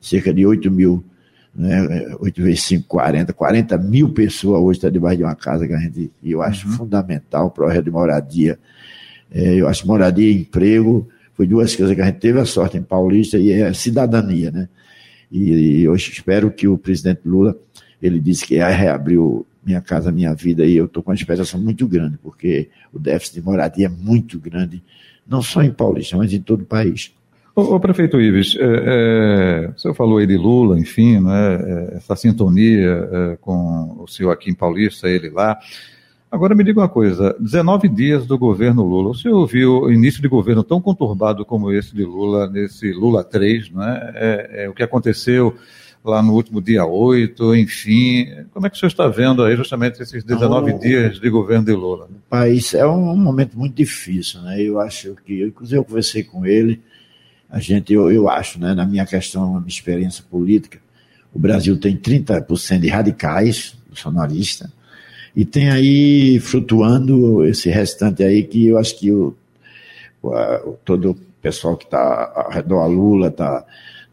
[0.00, 1.04] cerca de 8 mil
[1.54, 5.72] né, 8 vezes 5, 40, 40 mil pessoas hoje estão debaixo de uma casa que
[5.72, 6.74] a gente, e eu acho uhum.
[6.74, 8.58] fundamental o projeto de moradia.
[9.30, 12.76] É, eu acho moradia e emprego, foi duas coisas que a gente teve a sorte
[12.76, 14.68] em Paulista e é cidadania, né?
[15.30, 17.56] E, e eu espero que o presidente Lula,
[18.00, 19.18] ele disse que vai reabrir
[19.64, 23.36] Minha Casa Minha Vida e eu estou com uma expectação muito grande, porque o déficit
[23.36, 24.82] de moradia é muito grande,
[25.26, 27.14] não só em Paulista, mas em todo o país.
[27.54, 31.96] O, o prefeito Ives, é, é, o senhor falou aí de Lula, enfim, né, é,
[31.96, 35.58] essa sintonia é, com o senhor aqui em Paulista, ele lá.
[36.30, 39.10] Agora me diga uma coisa: 19 dias do governo Lula.
[39.10, 43.22] O senhor viu o início de governo tão conturbado como esse de Lula, nesse Lula
[43.22, 44.12] 3, né?
[44.14, 45.54] É, é, o que aconteceu
[46.02, 48.28] lá no último dia 8, enfim.
[48.50, 51.72] Como é que o senhor está vendo aí justamente esses 19 dias de governo de
[51.72, 52.08] Lula?
[52.30, 54.58] País é um momento muito difícil, né?
[54.62, 56.80] Eu acho que, inclusive eu conversei com ele,
[57.52, 60.78] a gente, eu, eu acho, né, na minha questão, na minha experiência política,
[61.34, 64.70] o Brasil tem 30% de radicais, bolsonaristas,
[65.36, 69.36] e tem aí flutuando esse restante aí que eu acho que o,
[70.22, 73.66] o todo o pessoal que está ao redor a Lula, está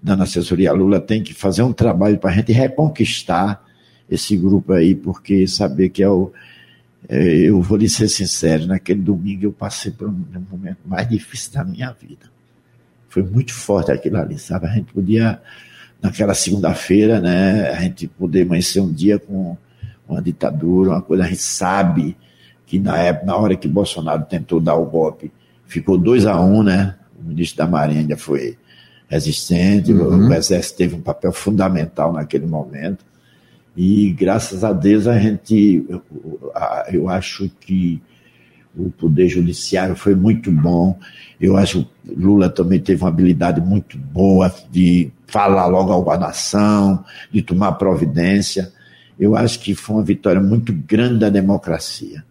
[0.04, 3.66] dando assessoria a Lula, tem que fazer um trabalho para a gente reconquistar
[4.10, 6.30] esse grupo aí, porque saber que é o.
[7.08, 11.08] É, eu vou lhe ser sincero, naquele domingo eu passei por um, um momento mais
[11.08, 12.39] difícil da minha vida.
[13.10, 14.68] Foi muito forte aquilo ali, sabe?
[14.68, 15.42] A gente podia,
[16.02, 19.58] naquela segunda-feira, né, a gente poder amanhecer um dia com
[20.08, 22.16] uma ditadura, uma coisa, a gente sabe
[22.66, 25.32] que na época, na hora que Bolsonaro tentou dar o golpe,
[25.66, 26.96] ficou 2 a 1 um, né?
[27.20, 28.58] O ministro da Marinha ainda foi
[29.08, 30.28] resistente, uhum.
[30.28, 33.04] o Exército teve um papel fundamental naquele momento.
[33.76, 36.02] E graças a Deus a gente, eu,
[36.92, 38.02] eu acho que
[38.76, 40.98] o Poder Judiciário foi muito bom.
[41.40, 47.04] Eu acho que Lula também teve uma habilidade muito boa de falar logo à nação,
[47.32, 48.74] de tomar providência.
[49.18, 52.24] Eu acho que foi uma vitória muito grande da democracia.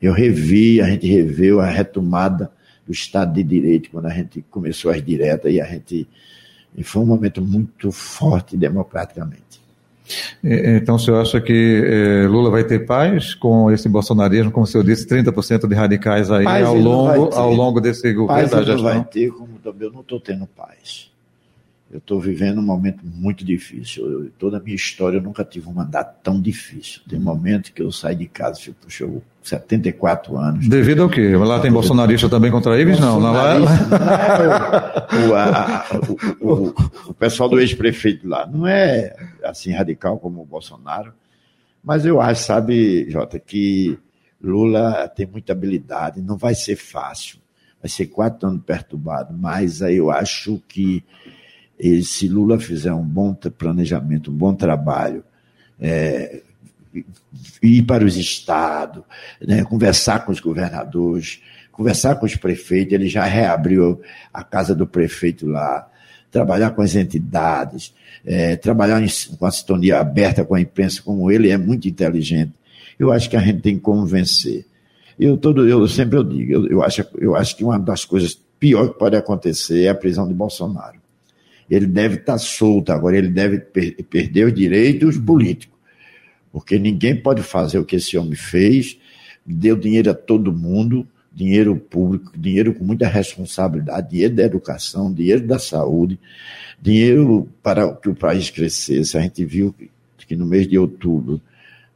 [0.00, 2.50] Eu revi, a gente reveu a retomada
[2.86, 6.08] do Estado de Direito quando a gente começou as diretas e a gente.
[6.76, 9.61] E foi um momento muito forte democraticamente.
[10.42, 14.66] Então, o senhor acha que eh, Lula vai ter paz com esse bolsonarismo, como o
[14.66, 18.58] senhor disse, 30% de radicais aí paz ao, longo, ao longo desse governo paz da
[18.58, 18.76] gestão?
[18.76, 21.11] Não vai ter, como também eu não estou tendo paz.
[21.92, 24.10] Eu estou vivendo um momento muito difícil.
[24.10, 27.02] Eu, toda a minha história eu nunca tive um mandato tão difícil.
[27.06, 30.68] Tem momentos que eu saio de casa e fico, puxa, eu 74 anos.
[30.68, 31.36] Devido ao quê?
[31.36, 32.98] Lá tem bolsonarista também contra Ives?
[32.98, 33.32] Não, não?
[33.34, 35.84] Não é o, a,
[36.40, 36.74] o, o,
[37.08, 41.12] o, pessoal do ex-prefeito lá não é assim radical como o Bolsonaro,
[41.82, 43.98] mas eu acho, sabe, Jota, que
[44.40, 47.38] Lula tem muita habilidade, não vai ser fácil.
[47.80, 51.04] Vai ser quatro anos perturbado, mas aí eu acho que
[51.82, 55.24] e se Lula fizer um bom planejamento, um bom trabalho,
[55.80, 56.40] é,
[57.60, 59.02] ir para os estados,
[59.44, 61.42] né, conversar com os governadores,
[61.72, 64.00] conversar com os prefeitos, ele já reabriu
[64.32, 65.88] a casa do prefeito lá,
[66.30, 67.92] trabalhar com as entidades,
[68.24, 72.52] é, trabalhar em, com a sintonia aberta com a imprensa, como ele é muito inteligente.
[72.96, 74.64] Eu acho que a gente tem que convencer.
[75.18, 78.38] Eu, todo, eu sempre eu digo, eu, eu, acho, eu acho que uma das coisas
[78.60, 81.01] pior que pode acontecer é a prisão de Bolsonaro
[81.74, 85.78] ele deve estar solto, agora ele deve per perder os direitos políticos,
[86.52, 88.98] porque ninguém pode fazer o que esse homem fez,
[89.44, 95.46] deu dinheiro a todo mundo, dinheiro público, dinheiro com muita responsabilidade, dinheiro da educação, dinheiro
[95.46, 96.20] da saúde,
[96.80, 99.16] dinheiro para que o país crescesse.
[99.16, 99.74] A gente viu
[100.18, 101.40] que no mês de outubro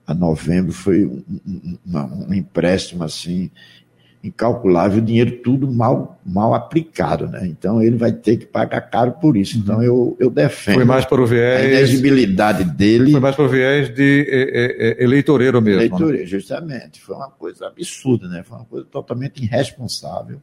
[0.07, 3.51] a novembro foi um, um, um empréstimo assim
[4.23, 7.47] incalculável, dinheiro tudo mal, mal aplicado, né?
[7.47, 9.59] Então ele vai ter que pagar caro por isso.
[9.59, 10.75] Então eu, eu defendo.
[10.75, 11.61] Foi mais para o viés.
[11.61, 13.13] A elegibilidade dele.
[13.13, 15.81] Foi mais para o viés de é, é, eleitoreiro mesmo.
[15.81, 15.87] Né?
[15.87, 16.27] Eleitoreiro, né?
[16.27, 17.01] justamente.
[17.01, 18.43] Foi uma coisa absurda, né?
[18.43, 20.41] Foi uma coisa totalmente irresponsável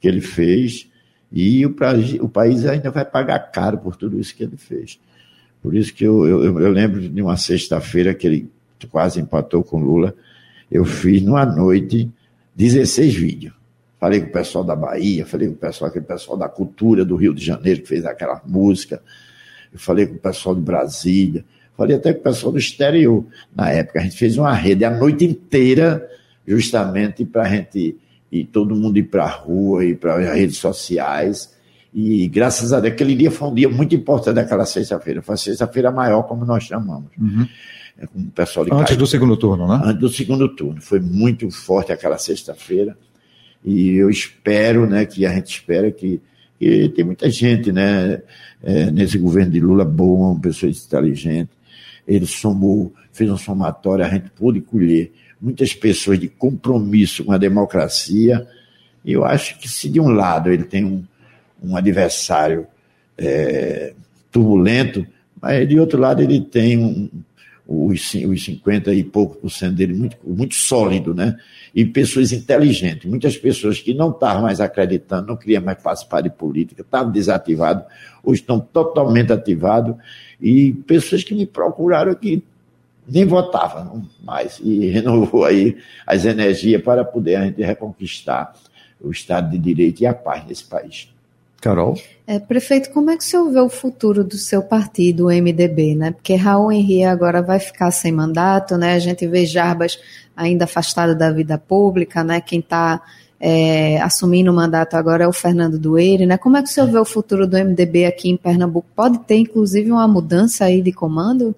[0.00, 0.88] que ele fez.
[1.32, 1.76] E o,
[2.20, 4.98] o país ainda vai pagar caro por tudo isso que ele fez.
[5.62, 8.50] Por isso que eu, eu, eu lembro de uma sexta-feira que ele
[8.90, 10.14] quase empatou com Lula.
[10.70, 12.10] Eu fiz numa noite
[12.60, 13.54] 16 vídeos.
[13.98, 17.16] Falei com o pessoal da Bahia, falei com o pessoal, aquele pessoal da cultura do
[17.16, 19.02] Rio de Janeiro que fez aquela música.
[19.72, 21.44] Eu falei com o pessoal de Brasília,
[21.76, 23.24] falei até com o pessoal do exterior.
[23.54, 26.06] Na época, a gente fez uma rede a noite inteira,
[26.46, 27.96] justamente para a gente
[28.30, 31.54] e todo mundo ir para a rua, ir para as redes sociais.
[31.92, 35.20] E graças a Deus, aquele dia foi um dia muito importante daquela sexta-feira.
[35.22, 37.10] Foi a sexta-feira maior, como nós chamamos.
[37.18, 37.46] Uhum.
[38.00, 39.80] É, com o pessoal de Antes do segundo turno, né?
[39.84, 40.80] Antes do segundo turno.
[40.80, 42.96] Foi muito forte aquela sexta-feira.
[43.62, 46.18] E eu espero, né, que a gente espera que,
[46.58, 48.22] que tem muita gente, né,
[48.62, 51.54] é, nesse governo de Lula boa, pessoas inteligentes.
[52.08, 57.38] Ele somou, fez um somatório, a gente pôde colher muitas pessoas de compromisso com a
[57.38, 58.46] democracia.
[59.04, 61.04] E eu acho que se de um lado ele tem um,
[61.62, 62.66] um adversário
[63.18, 63.92] é,
[64.32, 65.06] turbulento,
[65.40, 67.10] mas de outro lado ele tem um,
[67.70, 71.36] os, os 50 e pouco por cento dele muito, muito sólido, né?
[71.72, 76.30] E pessoas inteligentes, muitas pessoas que não estavam mais acreditando, não queriam mais participar de
[76.30, 77.84] política, estavam desativados,
[78.24, 79.94] hoje estão totalmente ativados,
[80.40, 82.42] e pessoas que me procuraram que
[83.06, 88.52] nem votavam mais, e renovou aí as energias para poder a gente reconquistar
[89.00, 91.08] o Estado de Direito e a paz nesse país.
[91.60, 92.00] Carol?
[92.26, 95.94] É, prefeito, como é que o senhor vê o futuro do seu partido, o MDB,
[95.94, 96.10] né?
[96.12, 98.94] Porque Raul Henrique agora vai ficar sem mandato, né?
[98.94, 99.98] A gente vê Jarbas
[100.36, 102.40] ainda afastado da vida pública, né?
[102.40, 103.02] Quem está
[103.38, 106.38] é, assumindo o mandato agora é o Fernando Dueire, né?
[106.38, 108.88] Como é que o senhor vê o futuro do MDB aqui em Pernambuco?
[108.94, 111.54] Pode ter, inclusive, uma mudança aí de comando?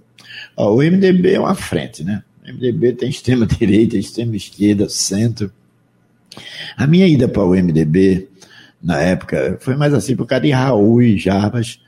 [0.57, 2.23] o MDB é uma frente, né?
[2.43, 5.53] O MDB tem extrema-direita, extrema-esquerda, centro.
[6.77, 8.29] A minha ida para o MDB
[8.83, 11.81] na época, foi mais assim por causa de Raul e Jarbas,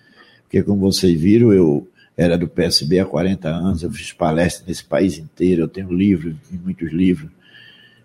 [0.42, 4.84] porque como vocês viram, eu era do PSB há 40 anos, eu fiz palestra nesse
[4.84, 7.28] país inteiro, eu tenho livros, muitos livros,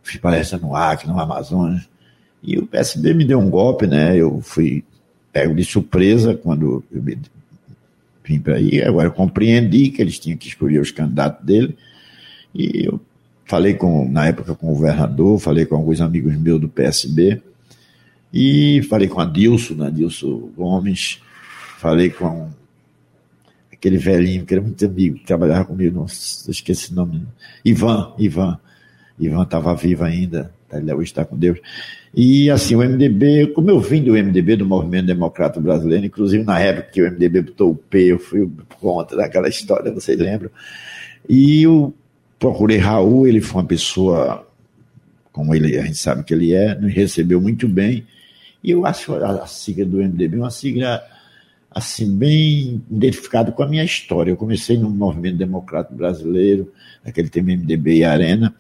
[0.02, 1.88] fiz palestra no Acre, no Amazonas,
[2.41, 4.84] e o PSB me deu um golpe, né, eu fui
[5.32, 7.04] pego de surpresa quando eu
[8.23, 11.78] vim para aí, agora eu compreendi que eles tinham que escolher os candidatos dele,
[12.56, 12.99] e eu
[13.45, 17.43] falei com, na época com o governador, falei com alguns amigos meus do PSB,
[18.33, 21.19] e falei com a Dilson, né, Dilson Gomes,
[21.79, 22.49] falei com
[23.71, 27.25] aquele velhinho que era muito amigo, que trabalhava comigo, não esqueci o nome,
[27.63, 28.59] Ivan, Ivan.
[29.19, 31.59] Ivan estava vivo ainda, ele hoje está com Deus.
[32.15, 36.59] E assim, o MDB, como eu vim do MDB, do Movimento Democrata Brasileiro, inclusive na
[36.59, 40.49] época que o MDB botou o P, eu fui contra daquela história, vocês lembram?
[41.27, 41.93] E eu
[42.39, 44.47] procurei Raul, ele foi uma pessoa,
[45.31, 48.05] como ele, a gente sabe que ele é, nos recebeu muito bem,
[48.63, 51.01] e eu acho a, a sigla do MDB uma sigla
[51.71, 54.31] assim bem identificada com a minha história.
[54.31, 56.71] Eu comecei no movimento democrático brasileiro,
[57.05, 58.53] aquele tempo MDB e Arena,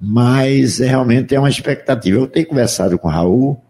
[0.00, 2.18] mas é, realmente é uma expectativa.
[2.18, 3.62] Eu tenho conversado com o Raul,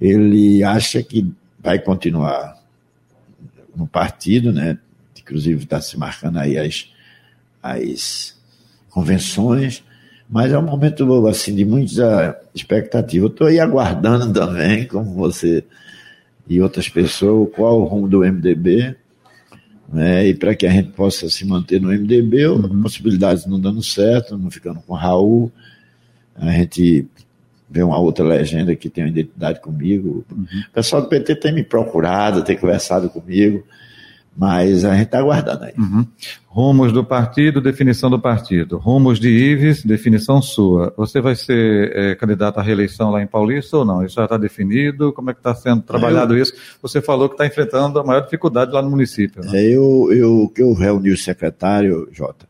[0.00, 2.58] ele acha que vai continuar
[3.74, 4.78] no partido, né?
[5.18, 6.88] Inclusive está se marcando aí as,
[7.62, 8.36] as
[8.90, 9.82] convenções
[10.34, 13.24] mas é um momento assim de muita expectativa.
[13.24, 15.62] Eu estou aí aguardando também, como você
[16.48, 18.96] e outras pessoas, qual o rumo do MDB,
[19.88, 20.26] né?
[20.26, 22.82] E para que a gente possa se manter no MDB, uhum.
[22.82, 25.52] possibilidades não dando certo, não ficando com o Raul,
[26.34, 27.06] a gente
[27.70, 30.24] vê uma outra legenda que tem uma identidade comigo.
[30.32, 30.46] Uhum.
[30.68, 33.64] O pessoal do PT tem me procurado, tem conversado comigo.
[34.36, 35.72] Mas a gente está aguardando aí.
[35.78, 36.04] Uhum.
[36.46, 38.78] Rumos do partido, definição do partido.
[38.78, 40.92] Rumos de Ives, definição sua.
[40.96, 44.04] Você vai ser é, candidato à reeleição lá em Paulista ou não?
[44.04, 45.12] Isso já está definido?
[45.12, 46.42] Como é que está sendo trabalhado eu...
[46.42, 46.52] isso?
[46.82, 49.42] Você falou que está enfrentando a maior dificuldade lá no município.
[49.44, 49.50] Né?
[49.56, 52.46] É, eu, eu, que eu reuni o secretário, Jota,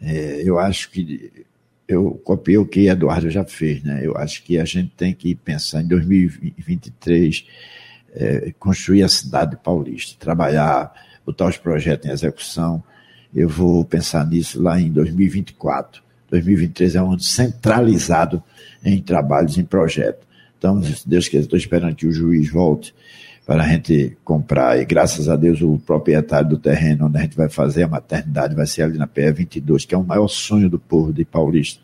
[0.00, 1.46] é, eu acho que
[1.86, 4.00] eu copiei o que Eduardo já fez, né?
[4.02, 7.46] Eu acho que a gente tem que pensar em 2023,
[8.14, 10.92] é, construir a cidade paulista, trabalhar
[11.28, 12.82] botar os projetos em execução.
[13.34, 16.02] Eu vou pensar nisso lá em 2024.
[16.30, 18.42] 2023 é um ano centralizado
[18.82, 20.26] em trabalhos, em projetos.
[20.56, 22.94] Então, se Deus quiser, estou esperando que o juiz volte
[23.46, 24.78] para a gente comprar.
[24.80, 28.54] E graças a Deus, o proprietário do terreno onde a gente vai fazer a maternidade
[28.54, 31.80] vai ser ali na PE 22, que é o maior sonho do povo de Paulista.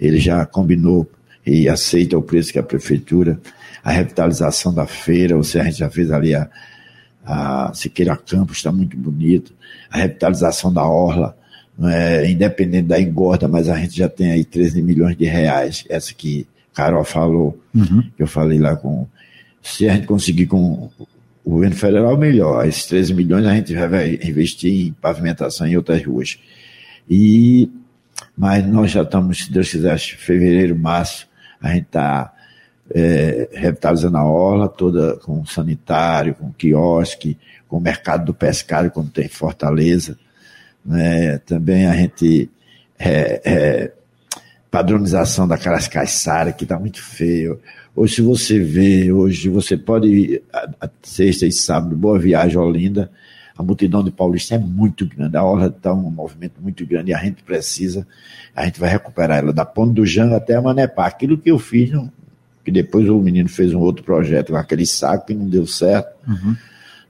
[0.00, 1.10] Ele já combinou
[1.44, 3.40] e aceita o preço que a prefeitura,
[3.82, 6.48] a revitalização da feira, ou seja, a gente já fez ali a,
[7.24, 9.52] a Siqueira Campos está muito bonito,
[9.90, 11.36] a revitalização da Orla,
[11.84, 16.12] é, independente da engorda, mas a gente já tem aí 13 milhões de reais, essa
[16.12, 18.02] que Carol falou, uhum.
[18.16, 19.06] que eu falei lá com.
[19.62, 20.90] Se a gente conseguir com
[21.44, 22.66] o governo federal, melhor.
[22.66, 26.38] Esses 13 milhões a gente vai investir em pavimentação em outras ruas.
[27.08, 27.70] E,
[28.36, 31.28] mas nós já estamos, se Deus quiser, fevereiro, março,
[31.60, 32.32] a gente está
[32.94, 39.08] é, revitalizando a orla toda com sanitário, com quiosque, com o mercado do pescado, como
[39.08, 40.18] tem Fortaleza.
[40.84, 41.38] Né?
[41.38, 42.50] Também a gente.
[42.98, 43.92] É, é,
[44.72, 47.60] padronização daquelas caiçaras que está muito feio.
[47.94, 52.56] Hoje, se você vê, hoje você pode ir a, a sexta e sábado, boa viagem,
[52.56, 53.10] Olinda.
[53.54, 57.14] A multidão de paulistas é muito grande, a orla está um movimento muito grande e
[57.14, 58.06] a gente precisa,
[58.56, 61.06] a gente vai recuperar ela da Ponte do Jango até a Manepá.
[61.06, 61.92] Aquilo que eu fiz
[62.64, 66.14] que depois o menino fez um outro projeto com aquele saco que não deu certo.
[66.26, 66.56] Uhum.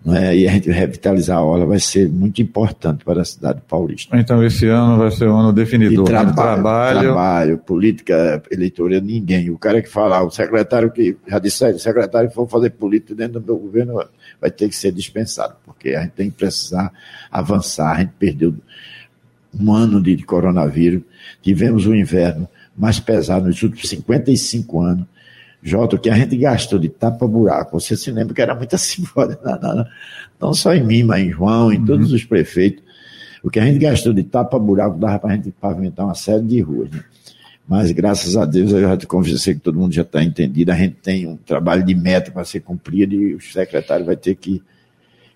[0.05, 0.37] Né?
[0.37, 4.17] E a gente revitalizar a orla vai ser muito importante para a cidade paulista.
[4.19, 6.05] Então esse ano vai ser o ano definidor.
[6.05, 6.11] Né?
[6.11, 7.01] trabalho, trabalho.
[7.01, 9.51] trabalho, política eleitoral, ninguém.
[9.51, 13.15] O cara que falar, o secretário que já disse, o secretário que for fazer política
[13.15, 14.05] dentro do meu governo
[14.41, 16.93] vai ter que ser dispensado, porque a gente tem que precisar
[17.31, 18.55] avançar, a gente perdeu
[19.59, 21.03] um ano de coronavírus,
[21.43, 25.12] tivemos um inverno mais pesado nos últimos 55 anos.
[25.63, 29.61] Jota, o que a gente gastou de tapa-buraco, você se lembra que era muita simbólica,
[30.41, 31.85] não, só em mim, mas em João, em uhum.
[31.85, 32.83] todos os prefeitos.
[33.43, 36.61] O que a gente gastou de tapa-buraco dava para a gente pavimentar uma série de
[36.61, 36.91] ruas.
[36.91, 37.03] Né?
[37.69, 40.71] Mas graças a Deus eu já te conversei que todo mundo já está entendido.
[40.71, 44.35] A gente tem um trabalho de meta para ser cumprido e o secretário vai ter
[44.35, 44.63] que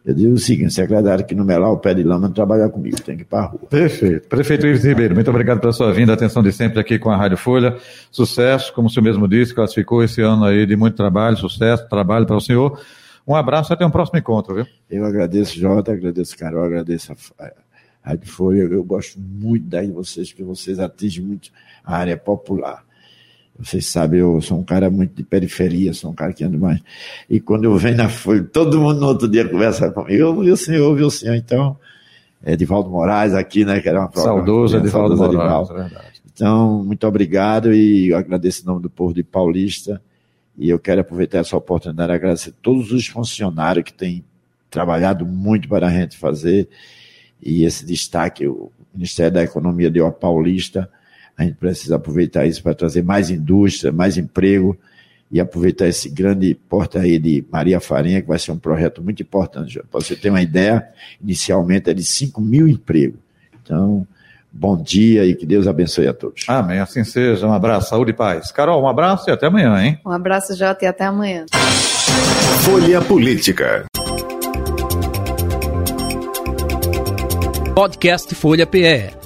[0.07, 2.97] eu digo o seguinte, secretário que não melar o pé de lama não trabalhar comigo,
[3.03, 3.63] tem que ir para a rua.
[3.69, 4.29] Perfeito.
[4.29, 7.37] Prefeito Ives Ribeiro, muito obrigado pela sua vinda, atenção de sempre aqui com a Rádio
[7.37, 7.77] Folha.
[8.09, 12.25] Sucesso, como o senhor mesmo disse, classificou esse ano aí de muito trabalho, sucesso, trabalho
[12.25, 12.81] para o senhor.
[13.27, 14.67] Um abraço e até um próximo encontro, viu?
[14.89, 17.51] Eu agradeço, Jota, agradeço, Carol, agradeço a,
[18.01, 18.61] Rádio Folha.
[18.61, 21.51] Eu gosto muito da de vocês, porque vocês atingem muito
[21.85, 22.86] a área popular.
[23.59, 26.81] Vocês sabem, eu sou um cara muito de periferia, sou um cara que anda mais.
[27.29, 30.13] E quando eu venho na folha, todo mundo no outro dia conversa comigo.
[30.13, 31.35] Eu vi o senhor, vi o senhor.
[31.35, 31.77] Então,
[32.45, 33.81] é Edivaldo Moraes aqui, né?
[33.81, 34.29] Que era uma prova.
[34.29, 35.73] Saudoso Edivaldo Moraes, Edivaldo.
[35.73, 36.23] É verdade.
[36.33, 40.03] Então, muito obrigado e agradeço em nome do povo de Paulista.
[40.59, 44.23] E eu quero aproveitar essa oportunidade e agradecer todos os funcionários que têm
[44.71, 46.69] trabalhado muito para a gente fazer.
[47.43, 50.91] E esse destaque, o Ministério da Economia deu a Paulista
[51.37, 54.76] a gente precisa aproveitar isso para trazer mais indústria, mais emprego
[55.30, 59.22] e aproveitar esse grande porta aí de Maria Farinha, que vai ser um projeto muito
[59.22, 59.80] importante.
[59.91, 60.87] Para você ter uma ideia,
[61.22, 63.18] inicialmente é de 5 mil empregos.
[63.62, 64.07] Então,
[64.51, 66.45] bom dia e que Deus abençoe a todos.
[66.49, 67.47] Amém, assim seja.
[67.47, 68.51] Um abraço, saúde e paz.
[68.51, 69.99] Carol, um abraço e até amanhã, hein?
[70.07, 71.45] Um abraço, Jota, e até amanhã.
[72.64, 73.84] Folha Política.
[77.74, 79.26] Podcast Folha PE